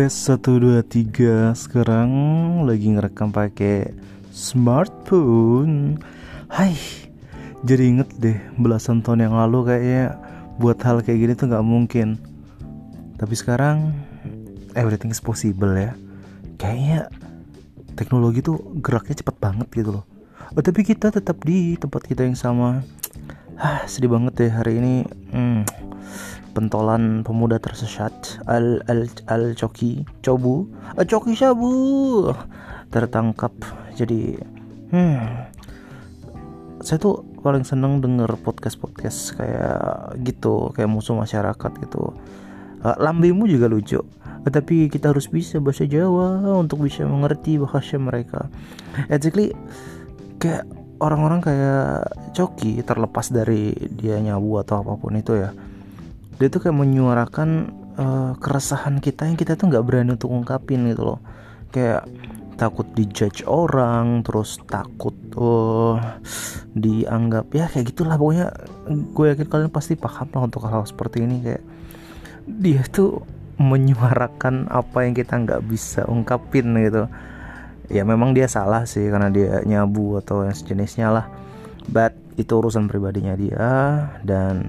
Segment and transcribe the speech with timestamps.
[0.00, 2.08] Tes 1 2 3 sekarang
[2.64, 3.92] lagi ngerekam pakai
[4.32, 6.00] smartphone.
[6.48, 6.72] Hai.
[7.68, 10.16] Jadi inget deh belasan tahun yang lalu kayaknya
[10.56, 12.16] buat hal kayak gini tuh nggak mungkin.
[13.20, 13.92] Tapi sekarang
[14.72, 15.92] everything is possible ya.
[16.56, 17.12] Kayaknya
[17.92, 20.08] teknologi tuh geraknya cepet banget gitu loh.
[20.56, 22.80] Oh, tapi kita tetap di tempat kita yang sama.
[23.60, 25.04] Ah, sedih banget deh hari ini.
[25.28, 25.79] Hmm
[26.60, 28.12] pentolan pemuda tersesat
[28.44, 30.68] al al al coki cobu.
[31.00, 32.28] Al coki sabu
[32.92, 33.56] tertangkap.
[33.96, 34.36] Jadi
[34.92, 35.48] hmm.
[36.84, 42.12] Saya tuh paling seneng denger podcast podcast kayak gitu kayak musuh masyarakat gitu.
[42.84, 44.00] Uh, lambemu juga lucu.
[44.40, 48.48] Tapi kita harus bisa bahasa Jawa untuk bisa mengerti bahasa mereka.
[49.12, 49.52] Exactly
[50.40, 50.64] kayak
[51.00, 55.52] orang-orang kayak Coki terlepas dari dia nyabu atau apa pun itu ya
[56.40, 57.50] dia tuh kayak menyuarakan
[58.00, 61.20] uh, keresahan kita yang kita tuh nggak berani untuk ungkapin gitu loh.
[61.68, 62.08] Kayak
[62.56, 66.00] takut dijudge orang terus takut uh,
[66.72, 68.16] dianggap ya kayak gitulah.
[68.16, 68.56] Pokoknya
[68.88, 71.44] gue yakin kalian pasti paham lah untuk hal, hal seperti ini.
[71.44, 71.62] Kayak
[72.48, 73.20] dia tuh
[73.60, 77.04] menyuarakan apa yang kita nggak bisa ungkapin gitu.
[77.92, 81.28] Ya memang dia salah sih karena dia nyabu atau yang sejenisnya lah
[81.88, 83.68] but itu urusan pribadinya dia
[84.24, 84.64] dan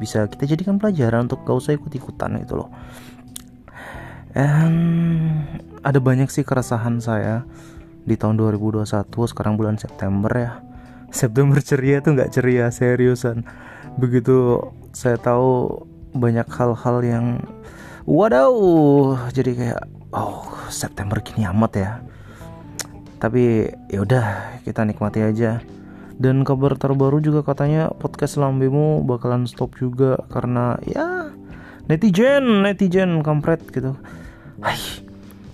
[0.00, 2.68] bisa kita jadikan pelajaran untuk gak usah ikut-ikutan gitu loh.
[4.34, 4.76] And
[5.86, 7.46] ada banyak sih keresahan saya
[8.04, 10.52] di tahun 2021 sekarang bulan September ya.
[11.14, 13.46] September ceria tuh nggak ceria seriusan.
[13.96, 14.58] Begitu
[14.90, 17.26] saya tahu banyak hal-hal yang
[18.04, 18.52] wadaw
[19.30, 21.92] jadi kayak oh September gini amat ya.
[23.22, 25.62] Tapi ya udah kita nikmati aja
[26.18, 31.34] dan kabar terbaru juga katanya podcast Lambemu bakalan stop juga karena ya
[31.90, 33.98] netizen, netizen kampret gitu.
[34.62, 34.78] Hai.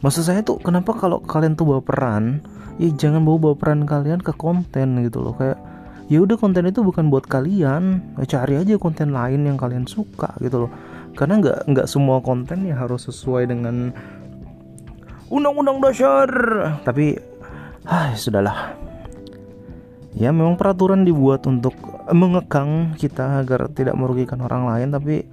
[0.01, 2.41] Maksud saya tuh kenapa kalau kalian tuh baperan,
[2.81, 5.61] ya jangan bawa baperan kalian ke konten gitu loh kayak
[6.09, 10.33] ya udah konten itu bukan buat kalian, ya cari aja konten lain yang kalian suka
[10.41, 10.73] gitu loh.
[11.13, 13.93] Karena nggak nggak semua konten ya harus sesuai dengan
[15.29, 16.31] undang-undang dasar.
[16.81, 17.21] Tapi,
[17.85, 18.90] ah sudahlah
[20.15, 21.75] ya memang peraturan dibuat untuk
[22.11, 25.27] mengekang kita agar tidak merugikan orang lain tapi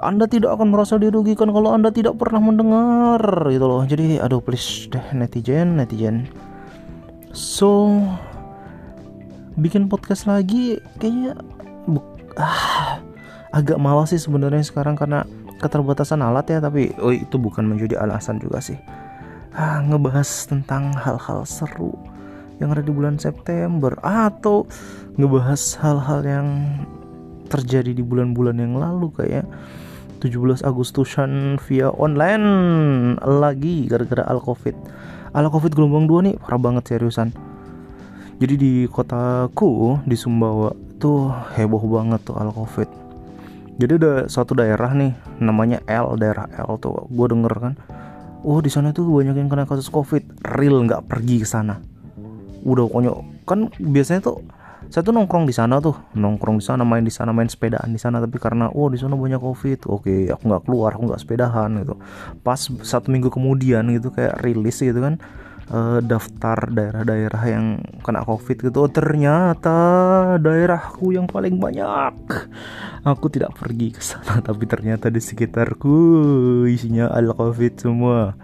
[0.00, 3.20] anda tidak akan merasa dirugikan kalau anda tidak pernah mendengar
[3.52, 3.82] gitu loh.
[3.84, 6.24] Jadi aduh please deh netizen netizen.
[7.36, 8.00] So
[9.60, 11.36] bikin podcast lagi kayaknya
[12.40, 12.98] ah,
[13.52, 15.28] agak malas sih sebenarnya sekarang karena
[15.60, 18.80] keterbatasan alat ya tapi oh itu bukan menjadi alasan juga sih.
[19.52, 21.92] Ah, ngebahas tentang hal-hal seru
[22.60, 24.68] yang ada di bulan September atau
[25.16, 26.48] ngebahas hal-hal yang
[27.50, 29.48] terjadi di bulan-bulan yang lalu kayak
[30.20, 32.44] 17 Agustusan via online
[33.24, 34.76] lagi gara-gara al covid
[35.32, 37.32] al covid gelombang 2 nih parah banget seriusan.
[38.40, 43.00] Jadi di kotaku di Sumbawa tuh heboh banget tuh al covid
[43.80, 47.74] jadi ada satu daerah nih namanya L daerah L tuh gue denger kan
[48.44, 51.80] oh di sana tuh banyak yang kena kasus covid real nggak pergi ke sana
[52.64, 53.24] udah konyol.
[53.48, 54.44] Kan biasanya tuh
[54.88, 55.94] saya tuh nongkrong di sana tuh.
[56.16, 58.18] Nongkrong di sana main di sana main sepedaan di sana.
[58.18, 59.86] Tapi karena oh di sana banyak covid.
[59.86, 61.94] Oke aku nggak keluar aku nggak sepedahan gitu.
[62.40, 65.20] Pas satu minggu kemudian gitu kayak rilis gitu kan
[65.70, 67.66] uh, daftar daerah-daerah yang
[68.02, 69.78] kena covid gitu oh, ternyata
[70.42, 72.14] daerahku yang paling banyak.
[73.06, 75.94] Aku tidak pergi ke sana tapi ternyata di sekitarku
[76.66, 78.34] isinya al covid semua.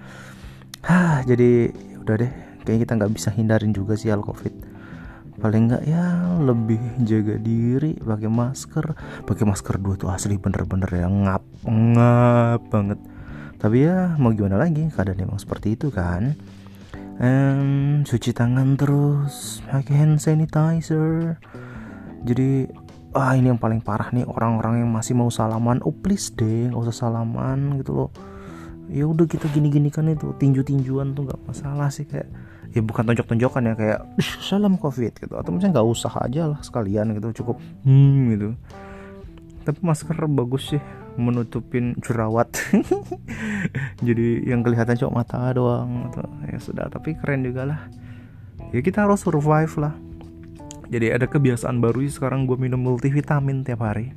[0.87, 1.75] Hah, jadi
[2.07, 4.51] udah deh kayaknya kita nggak bisa hindarin juga sih al covid.
[5.39, 8.85] Paling nggak ya lebih jaga diri pakai masker.
[9.23, 12.99] Pakai masker dua tuh asli bener-bener ya ngap ngap banget.
[13.57, 14.91] Tapi ya mau gimana lagi?
[14.91, 16.35] Keadaan emang seperti itu kan?
[17.17, 21.39] Um, cuci tangan terus pakai hand sanitizer.
[22.27, 22.67] Jadi
[23.17, 25.79] ah ini yang paling parah nih orang-orang yang masih mau salaman.
[25.87, 28.11] Oh please deh nggak usah salaman gitu loh
[28.87, 32.31] ya udah kita gini-gini kan itu tinju-tinjuan tuh nggak masalah sih kayak
[32.71, 34.01] ya bukan tonjok-tonjokan ya kayak
[34.43, 35.35] salam covid gitu.
[35.35, 38.49] Atau misalnya nggak usah aja lah sekalian gitu cukup hmm gitu.
[39.67, 40.83] Tapi masker bagus sih
[41.19, 42.53] menutupin jerawat.
[44.07, 47.81] Jadi yang kelihatan cuma mata doang atau ya sudah tapi keren juga lah.
[48.71, 49.95] Ya kita harus survive lah.
[50.87, 54.15] Jadi ada kebiasaan baru sih sekarang gue minum multivitamin tiap hari.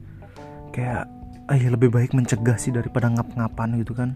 [0.70, 1.10] Kayak
[1.50, 4.14] ah ya lebih baik mencegah sih daripada ngap-ngapan gitu kan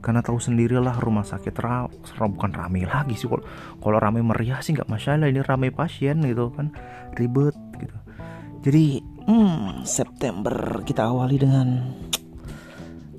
[0.00, 1.84] karena tahu sendirilah rumah sakit ra,
[2.24, 3.28] bukan rame lagi sih.
[3.28, 3.44] Kalau
[3.80, 5.28] kalau rame meriah sih nggak masalah.
[5.28, 6.72] Ini rame pasien gitu kan
[7.14, 7.96] ribet gitu.
[8.64, 11.68] Jadi hmm, September kita awali dengan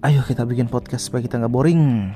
[0.01, 2.09] ayo kita bikin podcast supaya kita nggak boring